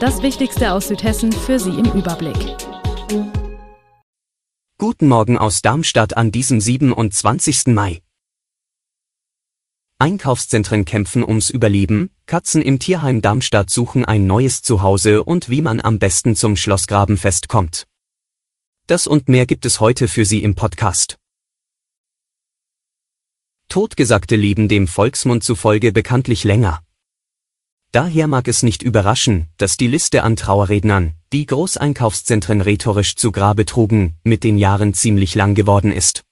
Das 0.00 0.22
Wichtigste 0.22 0.72
aus 0.74 0.86
Südhessen 0.86 1.32
für 1.32 1.58
Sie 1.58 1.70
im 1.70 1.86
Überblick. 1.86 2.36
Guten 4.78 5.08
Morgen 5.08 5.36
aus 5.36 5.60
Darmstadt 5.60 6.16
an 6.16 6.30
diesem 6.30 6.60
27. 6.60 7.66
Mai. 7.74 8.00
Einkaufszentren 9.98 10.84
kämpfen 10.84 11.24
ums 11.24 11.50
Überleben, 11.50 12.10
Katzen 12.26 12.62
im 12.62 12.78
Tierheim 12.78 13.22
Darmstadt 13.22 13.70
suchen 13.70 14.04
ein 14.04 14.28
neues 14.28 14.62
Zuhause 14.62 15.24
und 15.24 15.48
wie 15.48 15.62
man 15.62 15.80
am 15.80 15.98
besten 15.98 16.36
zum 16.36 16.54
Schlossgrabenfest 16.54 17.48
kommt. 17.48 17.88
Das 18.86 19.08
und 19.08 19.28
mehr 19.28 19.46
gibt 19.46 19.66
es 19.66 19.80
heute 19.80 20.06
für 20.06 20.24
Sie 20.24 20.44
im 20.44 20.54
Podcast. 20.54 21.18
Totgesagte 23.68 24.36
leben 24.36 24.68
dem 24.68 24.86
Volksmund 24.86 25.42
zufolge 25.42 25.90
bekanntlich 25.90 26.44
länger. 26.44 26.84
Daher 27.90 28.26
mag 28.26 28.48
es 28.48 28.62
nicht 28.62 28.82
überraschen, 28.82 29.48
dass 29.56 29.78
die 29.78 29.86
Liste 29.86 30.22
an 30.22 30.36
Trauerrednern, 30.36 31.14
die 31.32 31.46
Großeinkaufszentren 31.46 32.60
rhetorisch 32.60 33.16
zu 33.16 33.32
Grabe 33.32 33.64
trugen, 33.64 34.16
mit 34.24 34.44
den 34.44 34.58
Jahren 34.58 34.92
ziemlich 34.92 35.34
lang 35.34 35.54
geworden 35.54 35.90
ist. 35.90 36.22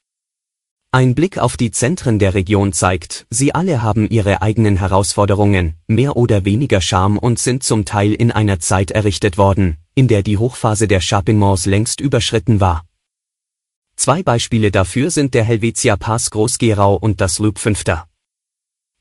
Ein 0.92 1.14
Blick 1.14 1.38
auf 1.38 1.56
die 1.56 1.70
Zentren 1.70 2.18
der 2.18 2.34
Region 2.34 2.72
zeigt, 2.72 3.26
sie 3.30 3.54
alle 3.54 3.82
haben 3.82 4.08
ihre 4.08 4.42
eigenen 4.42 4.76
Herausforderungen, 4.76 5.74
mehr 5.86 6.16
oder 6.16 6.44
weniger 6.44 6.80
Charme 6.80 7.18
und 7.18 7.38
sind 7.38 7.62
zum 7.62 7.84
Teil 7.84 8.12
in 8.12 8.30
einer 8.30 8.60
Zeit 8.60 8.90
errichtet 8.90 9.38
worden, 9.38 9.78
in 9.94 10.08
der 10.08 10.22
die 10.22 10.38
Hochphase 10.38 10.86
der 10.88 11.00
Shopping 11.00 11.38
Malls 11.38 11.66
längst 11.66 12.00
überschritten 12.00 12.60
war. 12.60 12.84
Zwei 13.96 14.22
Beispiele 14.22 14.70
dafür 14.70 15.10
sind 15.10 15.32
der 15.32 15.44
Helvetia 15.44 15.96
Pass 15.96 16.30
Groß-Gerau 16.30 16.96
und 16.96 17.22
das 17.22 17.38
Loop 17.38 17.58
5. 17.58 17.82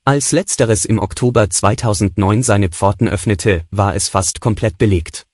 Als 0.08 0.30
letzteres 0.30 0.84
im 0.84 1.00
Oktober 1.00 1.50
2009 1.50 2.44
seine 2.44 2.68
Pforten 2.68 3.08
öffnete, 3.08 3.64
war 3.72 3.96
es 3.96 4.08
fast 4.08 4.40
komplett 4.40 4.78
belegt. 4.78 5.26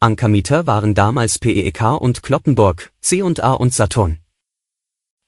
Ankermieter 0.00 0.66
waren 0.66 0.94
damals 0.94 1.38
PEK 1.38 2.00
und 2.00 2.24
Kloppenburg, 2.24 2.92
C&A 3.00 3.52
und 3.52 3.72
Saturn. 3.72 4.18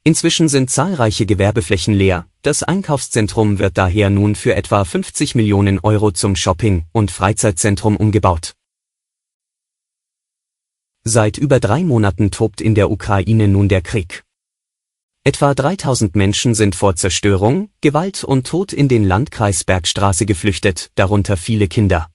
Inzwischen 0.02 0.48
sind 0.48 0.68
zahlreiche 0.68 1.26
Gewerbeflächen 1.26 1.94
leer, 1.94 2.26
das 2.42 2.64
Einkaufszentrum 2.64 3.60
wird 3.60 3.78
daher 3.78 4.10
nun 4.10 4.34
für 4.34 4.56
etwa 4.56 4.84
50 4.84 5.36
Millionen 5.36 5.78
Euro 5.78 6.10
zum 6.10 6.34
Shopping- 6.34 6.86
und 6.90 7.12
Freizeitzentrum 7.12 7.96
umgebaut. 7.96 8.56
Seit 11.04 11.38
über 11.38 11.60
drei 11.60 11.84
Monaten 11.84 12.32
tobt 12.32 12.60
in 12.60 12.74
der 12.74 12.90
Ukraine 12.90 13.46
nun 13.46 13.68
der 13.68 13.80
Krieg. 13.80 14.24
Etwa 15.22 15.54
3000 15.54 16.16
Menschen 16.16 16.54
sind 16.54 16.74
vor 16.74 16.96
Zerstörung, 16.96 17.68
Gewalt 17.82 18.24
und 18.24 18.46
Tod 18.46 18.72
in 18.72 18.88
den 18.88 19.04
Landkreis 19.04 19.64
Bergstraße 19.64 20.24
geflüchtet, 20.24 20.92
darunter 20.94 21.36
viele 21.36 21.68
Kinder. 21.68 22.08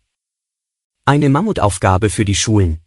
Eine 1.05 1.29
Mammutaufgabe 1.29 2.09
für 2.09 2.25
die 2.25 2.33
Schulen. 2.33 2.79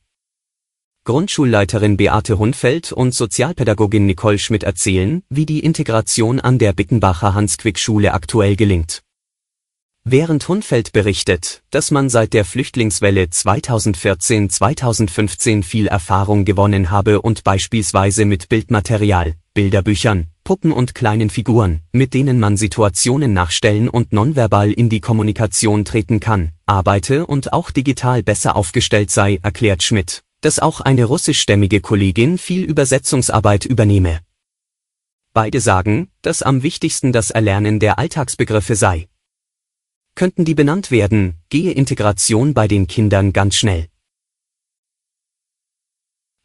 Grundschulleiterin 1.04 1.96
Beate 1.96 2.36
Hundfeld 2.36 2.90
und 2.90 3.14
Sozialpädagogin 3.14 4.06
Nicole 4.06 4.40
Schmidt 4.40 4.64
erzählen, 4.64 5.22
wie 5.28 5.46
die 5.46 5.60
Integration 5.60 6.40
an 6.40 6.58
der 6.58 6.72
Bickenbacher 6.72 7.34
Hans-Quick-Schule 7.34 8.12
aktuell 8.12 8.56
gelingt. 8.56 9.04
Während 10.10 10.48
Hundfeld 10.48 10.92
berichtet, 10.92 11.62
dass 11.70 11.90
man 11.90 12.08
seit 12.08 12.32
der 12.32 12.46
Flüchtlingswelle 12.46 13.24
2014-2015 13.24 15.62
viel 15.62 15.86
Erfahrung 15.86 16.46
gewonnen 16.46 16.90
habe 16.90 17.20
und 17.20 17.44
beispielsweise 17.44 18.24
mit 18.24 18.48
Bildmaterial, 18.48 19.34
Bilderbüchern, 19.52 20.28
Puppen 20.44 20.72
und 20.72 20.94
kleinen 20.94 21.28
Figuren, 21.28 21.82
mit 21.92 22.14
denen 22.14 22.40
man 22.40 22.56
Situationen 22.56 23.34
nachstellen 23.34 23.90
und 23.90 24.14
nonverbal 24.14 24.72
in 24.72 24.88
die 24.88 25.00
Kommunikation 25.00 25.84
treten 25.84 26.20
kann, 26.20 26.52
arbeite 26.64 27.26
und 27.26 27.52
auch 27.52 27.70
digital 27.70 28.22
besser 28.22 28.56
aufgestellt 28.56 29.10
sei, 29.10 29.40
erklärt 29.42 29.82
Schmidt, 29.82 30.22
dass 30.40 30.58
auch 30.58 30.80
eine 30.80 31.04
russischstämmige 31.04 31.82
Kollegin 31.82 32.38
viel 32.38 32.64
Übersetzungsarbeit 32.64 33.66
übernehme. 33.66 34.20
Beide 35.34 35.60
sagen, 35.60 36.08
dass 36.22 36.40
am 36.40 36.62
wichtigsten 36.62 37.12
das 37.12 37.30
Erlernen 37.30 37.78
der 37.78 37.98
Alltagsbegriffe 37.98 38.74
sei. 38.74 39.06
Könnten 40.18 40.44
die 40.44 40.56
benannt 40.56 40.90
werden, 40.90 41.36
gehe 41.48 41.70
Integration 41.70 42.52
bei 42.52 42.66
den 42.66 42.88
Kindern 42.88 43.32
ganz 43.32 43.54
schnell. 43.54 43.86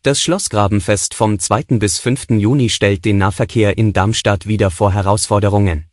Das 0.04 0.22
Schlossgrabenfest 0.22 1.16
vom 1.16 1.40
2. 1.40 1.80
bis 1.80 1.98
5. 1.98 2.30
Juni 2.38 2.70
stellt 2.70 3.04
den 3.04 3.18
Nahverkehr 3.18 3.76
in 3.76 3.92
Darmstadt 3.92 4.46
wieder 4.46 4.70
vor 4.70 4.94
Herausforderungen. 4.94 5.90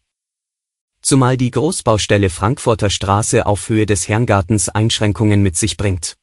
Zumal 1.01 1.39
die 1.39 1.51
Großbaustelle 1.51 2.29
Frankfurter 2.29 2.91
Straße 2.91 3.47
auf 3.47 3.67
Höhe 3.71 3.87
des 3.87 4.07
Herrengartens 4.09 4.69
Einschränkungen 4.69 5.43
mit 5.43 5.57
sich 5.57 5.79
bringt. 5.79 6.19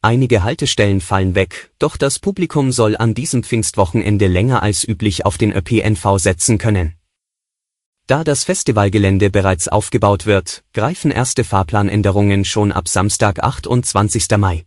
Einige 0.00 0.44
Haltestellen 0.44 1.02
fallen 1.02 1.34
weg, 1.34 1.72
doch 1.78 1.98
das 1.98 2.18
Publikum 2.18 2.72
soll 2.72 2.96
an 2.96 3.12
diesem 3.12 3.42
Pfingstwochenende 3.42 4.28
länger 4.28 4.62
als 4.62 4.88
üblich 4.88 5.26
auf 5.26 5.36
den 5.36 5.52
ÖPNV 5.52 6.16
setzen 6.16 6.56
können. 6.56 6.94
Da 8.06 8.22
das 8.22 8.44
Festivalgelände 8.44 9.30
bereits 9.30 9.66
aufgebaut 9.66 10.26
wird, 10.26 10.62
greifen 10.74 11.10
erste 11.10 11.42
Fahrplanänderungen 11.42 12.44
schon 12.44 12.70
ab 12.70 12.86
Samstag 12.86 13.42
28. 13.42 14.28
Mai. 14.36 14.66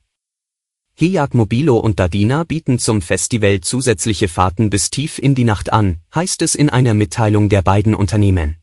Hiag 0.95 1.35
Mobilo 1.35 1.77
und 1.77 1.99
Dadina 1.99 2.45
bieten 2.45 2.79
zum 2.79 2.99
Festival 2.99 3.61
zusätzliche 3.61 4.27
Fahrten 4.27 4.71
bis 4.71 4.89
tief 4.89 5.19
in 5.19 5.35
die 5.35 5.43
Nacht 5.43 5.71
an, 5.71 5.99
heißt 6.15 6.41
es 6.41 6.55
in 6.55 6.71
einer 6.71 6.95
Mitteilung 6.95 7.47
der 7.47 7.61
beiden 7.61 7.93
Unternehmen. 7.93 8.57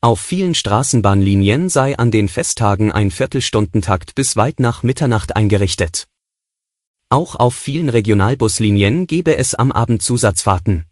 Auf 0.00 0.18
vielen 0.18 0.54
Straßenbahnlinien 0.54 1.68
sei 1.68 1.98
an 1.98 2.10
den 2.10 2.28
Festtagen 2.28 2.90
ein 2.90 3.10
Viertelstundentakt 3.10 4.14
bis 4.14 4.36
weit 4.36 4.60
nach 4.60 4.82
Mitternacht 4.82 5.36
eingerichtet. 5.36 6.08
Auch 7.10 7.34
auf 7.34 7.54
vielen 7.54 7.90
Regionalbuslinien 7.90 9.06
gebe 9.06 9.36
es 9.36 9.54
am 9.54 9.72
Abend 9.72 10.00
Zusatzfahrten. 10.00 10.87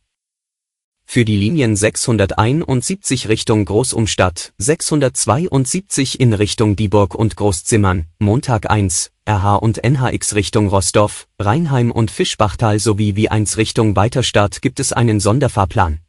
Für 1.09 1.25
die 1.25 1.37
Linien 1.37 1.77
671 1.77 3.29
Richtung 3.29 3.65
Großumstadt, 3.65 4.53
672 4.59 6.21
in 6.21 6.33
Richtung 6.35 6.77
Dieburg 6.77 7.15
und 7.15 7.37
Großzimmern, 7.37 8.07
Montag 8.19 8.69
1, 8.69 9.13
RH 9.25 9.55
und 9.57 9.83
NHX 9.83 10.35
Richtung 10.35 10.69
Rostorf, 10.69 11.29
Rheinheim 11.39 11.93
und 11.93 12.11
Fischbachtal 12.11 12.81
sowie 12.81 13.13
W1 13.13 13.57
Richtung 13.57 13.97
Weiterstadt 13.97 14.61
gibt 14.61 14.81
es 14.81 14.93
einen 14.93 15.21
Sonderfahrplan. 15.21 16.01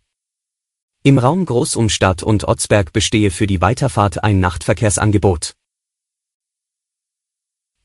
Im 1.04 1.20
Raum 1.20 1.46
Großumstadt 1.46 2.24
und 2.24 2.46
Otzberg 2.46 2.92
bestehe 2.92 3.32
für 3.32 3.48
die 3.48 3.62
Weiterfahrt 3.62 4.24
ein 4.24 4.40
Nachtverkehrsangebot. 4.40 5.54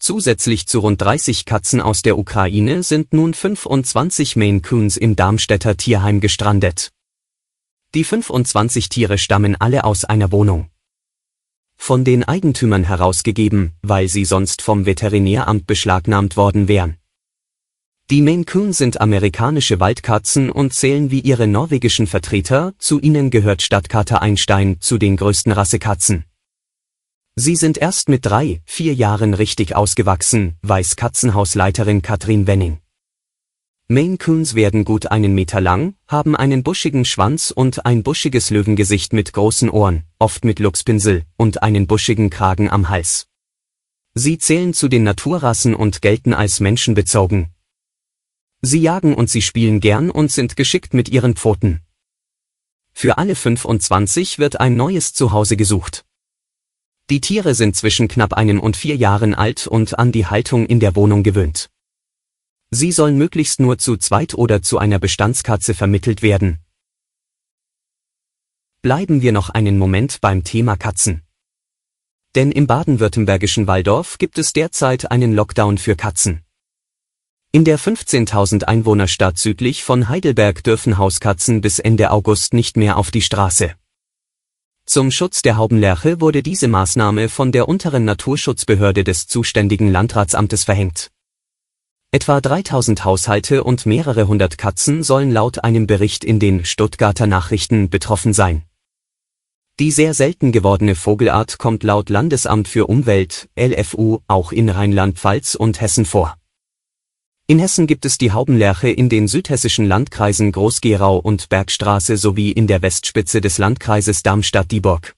Zusätzlich 0.00 0.66
zu 0.66 0.80
rund 0.80 1.00
30 1.00 1.44
Katzen 1.44 1.80
aus 1.80 2.02
der 2.02 2.18
Ukraine 2.18 2.82
sind 2.82 3.12
nun 3.12 3.34
25 3.34 4.34
Maine 4.34 4.60
Coons 4.60 4.96
im 4.96 5.14
Darmstädter 5.14 5.76
Tierheim 5.76 6.20
gestrandet. 6.20 6.90
Die 7.94 8.04
25 8.04 8.88
Tiere 8.88 9.18
stammen 9.18 9.54
alle 9.60 9.84
aus 9.84 10.06
einer 10.06 10.32
Wohnung. 10.32 10.70
Von 11.76 12.04
den 12.04 12.24
Eigentümern 12.24 12.84
herausgegeben, 12.84 13.72
weil 13.82 14.08
sie 14.08 14.24
sonst 14.24 14.62
vom 14.62 14.86
Veterinäramt 14.86 15.66
beschlagnahmt 15.66 16.38
worden 16.38 16.68
wären. 16.68 16.96
Die 18.10 18.22
Maine 18.22 18.44
Coon 18.44 18.72
sind 18.72 19.00
amerikanische 19.00 19.78
Waldkatzen 19.78 20.50
und 20.50 20.72
zählen 20.72 21.10
wie 21.10 21.20
ihre 21.20 21.46
norwegischen 21.46 22.06
Vertreter, 22.06 22.72
zu 22.78 22.98
ihnen 22.98 23.30
gehört 23.30 23.60
Stadtkater 23.60 24.22
Einstein 24.22 24.80
zu 24.80 24.96
den 24.96 25.18
größten 25.18 25.52
Rassekatzen. 25.52 26.24
Sie 27.36 27.56
sind 27.56 27.76
erst 27.78 28.08
mit 28.08 28.24
drei, 28.24 28.62
vier 28.64 28.94
Jahren 28.94 29.34
richtig 29.34 29.76
ausgewachsen, 29.76 30.56
weiß 30.62 30.96
Katzenhausleiterin 30.96 32.00
Katrin 32.02 32.46
Wenning. 32.46 32.81
Maine 33.88 34.16
Coons 34.16 34.54
werden 34.54 34.84
gut 34.84 35.06
einen 35.06 35.34
Meter 35.34 35.60
lang, 35.60 35.94
haben 36.06 36.34
einen 36.34 36.62
buschigen 36.62 37.04
Schwanz 37.04 37.50
und 37.50 37.84
ein 37.84 38.02
buschiges 38.02 38.50
Löwengesicht 38.50 39.12
mit 39.12 39.32
großen 39.32 39.68
Ohren, 39.68 40.04
oft 40.18 40.44
mit 40.44 40.60
Luchspinsel, 40.60 41.24
und 41.36 41.62
einen 41.62 41.86
buschigen 41.86 42.30
Kragen 42.30 42.70
am 42.70 42.88
Hals. 42.88 43.26
Sie 44.14 44.38
zählen 44.38 44.72
zu 44.72 44.88
den 44.88 45.02
Naturrassen 45.02 45.74
und 45.74 46.00
gelten 46.00 46.32
als 46.32 46.60
menschenbezogen. 46.60 47.48
Sie 48.62 48.80
jagen 48.80 49.14
und 49.14 49.28
sie 49.28 49.42
spielen 49.42 49.80
gern 49.80 50.10
und 50.10 50.30
sind 50.30 50.56
geschickt 50.56 50.94
mit 50.94 51.08
ihren 51.08 51.34
Pfoten. 51.34 51.80
Für 52.92 53.18
alle 53.18 53.34
25 53.34 54.38
wird 54.38 54.60
ein 54.60 54.76
neues 54.76 55.12
Zuhause 55.12 55.56
gesucht. 55.56 56.04
Die 57.10 57.20
Tiere 57.20 57.54
sind 57.54 57.74
zwischen 57.74 58.06
knapp 58.06 58.34
einem 58.34 58.60
und 58.60 58.76
vier 58.76 58.94
Jahren 58.96 59.34
alt 59.34 59.66
und 59.66 59.98
an 59.98 60.12
die 60.12 60.26
Haltung 60.26 60.66
in 60.66 60.78
der 60.78 60.94
Wohnung 60.94 61.24
gewöhnt. 61.24 61.71
Sie 62.74 62.90
sollen 62.90 63.18
möglichst 63.18 63.60
nur 63.60 63.76
zu 63.76 63.98
zweit 63.98 64.32
oder 64.32 64.62
zu 64.62 64.78
einer 64.78 64.98
Bestandskatze 64.98 65.74
vermittelt 65.74 66.22
werden. 66.22 66.60
Bleiben 68.80 69.20
wir 69.20 69.32
noch 69.32 69.50
einen 69.50 69.76
Moment 69.76 70.22
beim 70.22 70.42
Thema 70.42 70.76
Katzen. 70.76 71.20
Denn 72.34 72.50
im 72.50 72.66
baden-württembergischen 72.66 73.66
Waldorf 73.66 74.16
gibt 74.16 74.38
es 74.38 74.54
derzeit 74.54 75.10
einen 75.10 75.34
Lockdown 75.34 75.76
für 75.76 75.96
Katzen. 75.96 76.40
In 77.52 77.66
der 77.66 77.78
15.000 77.78 78.64
Einwohnerstadt 78.64 79.36
südlich 79.36 79.84
von 79.84 80.08
Heidelberg 80.08 80.64
dürfen 80.64 80.96
Hauskatzen 80.96 81.60
bis 81.60 81.78
Ende 81.78 82.10
August 82.10 82.54
nicht 82.54 82.78
mehr 82.78 82.96
auf 82.96 83.10
die 83.10 83.20
Straße. 83.20 83.74
Zum 84.86 85.10
Schutz 85.10 85.42
der 85.42 85.58
Haubenlerche 85.58 86.22
wurde 86.22 86.42
diese 86.42 86.68
Maßnahme 86.68 87.28
von 87.28 87.52
der 87.52 87.68
unteren 87.68 88.06
Naturschutzbehörde 88.06 89.04
des 89.04 89.26
zuständigen 89.26 89.92
Landratsamtes 89.92 90.64
verhängt. 90.64 91.11
Etwa 92.14 92.42
3000 92.42 93.06
Haushalte 93.06 93.64
und 93.64 93.86
mehrere 93.86 94.28
hundert 94.28 94.58
Katzen 94.58 95.02
sollen 95.02 95.30
laut 95.30 95.64
einem 95.64 95.86
Bericht 95.86 96.24
in 96.24 96.38
den 96.38 96.66
Stuttgarter 96.66 97.26
Nachrichten 97.26 97.88
betroffen 97.88 98.34
sein. 98.34 98.64
Die 99.80 99.90
sehr 99.90 100.12
selten 100.12 100.52
gewordene 100.52 100.94
Vogelart 100.94 101.56
kommt 101.56 101.84
laut 101.84 102.10
Landesamt 102.10 102.68
für 102.68 102.86
Umwelt, 102.86 103.48
LFU, 103.58 104.18
auch 104.28 104.52
in 104.52 104.68
Rheinland-Pfalz 104.68 105.54
und 105.54 105.80
Hessen 105.80 106.04
vor. 106.04 106.36
In 107.46 107.58
Hessen 107.58 107.86
gibt 107.86 108.04
es 108.04 108.18
die 108.18 108.32
Haubenlerche 108.32 108.90
in 108.90 109.08
den 109.08 109.26
südhessischen 109.26 109.86
Landkreisen 109.86 110.52
Groß-Gerau 110.52 111.16
und 111.16 111.48
Bergstraße 111.48 112.18
sowie 112.18 112.52
in 112.52 112.66
der 112.66 112.82
Westspitze 112.82 113.40
des 113.40 113.56
Landkreises 113.56 114.22
Darmstadt-Dieburg. 114.22 115.16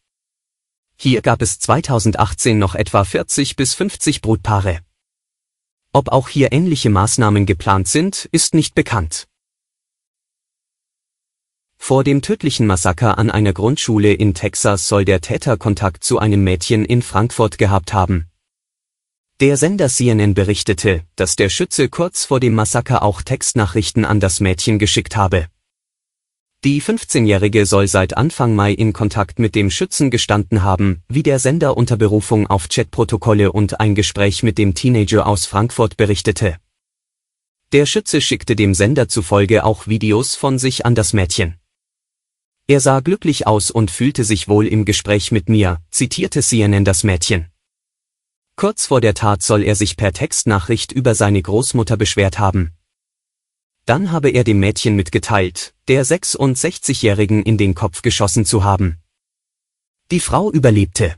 Hier 0.97 1.23
gab 1.23 1.43
es 1.43 1.59
2018 1.59 2.57
noch 2.57 2.77
etwa 2.77 3.03
40 3.03 3.57
bis 3.57 3.75
50 3.75 4.21
Brutpaare. 4.21 4.79
Ob 5.97 6.09
auch 6.09 6.29
hier 6.29 6.51
ähnliche 6.51 6.91
Maßnahmen 6.91 7.47
geplant 7.47 7.87
sind, 7.87 8.29
ist 8.33 8.53
nicht 8.53 8.75
bekannt. 8.75 9.29
Vor 11.77 12.03
dem 12.03 12.21
tödlichen 12.21 12.67
Massaker 12.67 13.17
an 13.17 13.31
einer 13.31 13.53
Grundschule 13.53 14.13
in 14.13 14.35
Texas 14.35 14.89
soll 14.89 15.05
der 15.05 15.21
Täter 15.21 15.57
Kontakt 15.57 16.03
zu 16.03 16.19
einem 16.19 16.43
Mädchen 16.43 16.85
in 16.85 17.01
Frankfurt 17.01 17.59
gehabt 17.59 17.93
haben. 17.93 18.27
Der 19.39 19.57
Sender 19.57 19.89
CNN 19.89 20.35
berichtete, 20.35 21.05
dass 21.15 21.37
der 21.37 21.49
Schütze 21.49 21.89
kurz 21.89 22.25
vor 22.25 22.41
dem 22.41 22.57
Massaker 22.57 23.05
auch 23.05 23.23
Textnachrichten 23.23 24.05
an 24.05 24.19
das 24.19 24.41
Mädchen 24.41 24.81
geschickt 24.81 25.15
habe. 25.15 25.47
Die 26.65 26.81
15-Jährige 26.81 27.67
soll 27.67 27.89
seit 27.89 28.17
Anfang 28.17 28.55
Mai 28.55 28.73
in 28.73 28.95
Kontakt 28.95 29.39
mit 29.39 29.55
dem 29.55 29.71
Schützen 29.71 30.11
gestanden 30.11 30.63
haben, 30.63 31.03
wie 31.11 31.23
der 31.23 31.39
Sender 31.39 31.77
unter 31.77 31.99
Berufung 31.99 32.47
auf 32.47 32.71
Chatprotokolle 32.71 33.53
und 33.53 33.81
ein 33.81 33.95
Gespräch 33.95 34.43
mit 34.43 34.57
dem 34.57 34.75
Teenager 34.75 35.27
aus 35.27 35.45
Frankfurt 35.45 35.99
berichtete. 35.99 36.57
Der 37.73 37.85
Schütze 37.85 38.23
schickte 38.23 38.57
dem 38.57 38.73
Sender 38.73 39.09
zufolge 39.09 39.63
auch 39.63 39.89
Videos 39.89 40.37
von 40.37 40.59
sich 40.59 40.87
an 40.87 40.95
das 40.95 41.13
Mädchen. 41.13 41.57
Er 42.67 42.81
sah 42.81 43.01
glücklich 43.01 43.47
aus 43.47 43.71
und 43.71 43.91
fühlte 43.91 44.25
sich 44.25 44.49
wohl 44.49 44.67
im 44.67 44.87
Gespräch 44.87 45.33
mit 45.33 45.51
mir, 45.51 45.83
zitierte 45.91 46.41
CNN 46.41 46.87
das 46.87 47.05
Mädchen. 47.05 47.49
Kurz 48.57 48.87
vor 48.87 49.03
der 49.03 49.13
Tat 49.13 49.43
soll 49.43 49.65
er 49.65 49.75
sich 49.75 49.99
per 49.99 50.15
Textnachricht 50.15 50.93
über 50.93 51.15
seine 51.15 51.43
Großmutter 51.43 51.99
beschwert 51.99 52.39
haben, 52.39 52.73
dann 53.87 54.13
habe 54.13 54.31
er 54.31 54.45
dem 54.45 54.59
Mädchen 54.61 54.97
mitgeteilt, 54.97 55.75
der 55.89 56.05
66-Jährigen 56.05 57.43
in 57.43 57.59
den 57.59 57.75
Kopf 57.75 58.03
geschossen 58.03 58.45
zu 58.45 58.65
haben. 58.65 58.99
Die 60.11 60.21
Frau 60.21 60.51
überlebte. 60.51 61.17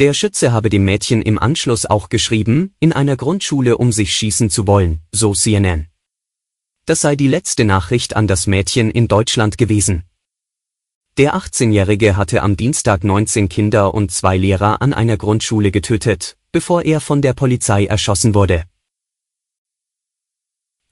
Der 0.00 0.12
Schütze 0.12 0.52
habe 0.52 0.70
dem 0.70 0.84
Mädchen 0.84 1.22
im 1.22 1.38
Anschluss 1.38 1.86
auch 1.86 2.08
geschrieben, 2.08 2.74
in 2.80 2.92
einer 2.92 3.16
Grundschule 3.16 3.78
um 3.78 3.92
sich 3.92 4.12
schießen 4.14 4.50
zu 4.50 4.66
wollen, 4.66 5.00
so 5.12 5.34
CNN. 5.34 5.86
Das 6.86 7.00
sei 7.00 7.14
die 7.14 7.28
letzte 7.28 7.64
Nachricht 7.64 8.16
an 8.16 8.26
das 8.26 8.46
Mädchen 8.46 8.90
in 8.90 9.06
Deutschland 9.06 9.56
gewesen. 9.56 10.02
Der 11.16 11.36
18-Jährige 11.36 12.16
hatte 12.16 12.42
am 12.42 12.56
Dienstag 12.56 13.04
19 13.04 13.48
Kinder 13.48 13.94
und 13.94 14.10
zwei 14.10 14.36
Lehrer 14.36 14.82
an 14.82 14.92
einer 14.92 15.16
Grundschule 15.16 15.70
getötet, 15.70 16.36
bevor 16.50 16.82
er 16.82 17.00
von 17.00 17.22
der 17.22 17.32
Polizei 17.32 17.86
erschossen 17.86 18.34
wurde. 18.34 18.64